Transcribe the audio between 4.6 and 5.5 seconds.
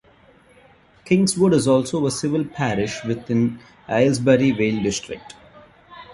district.